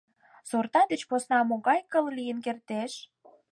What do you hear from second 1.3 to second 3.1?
могай кыл лийын кертеш?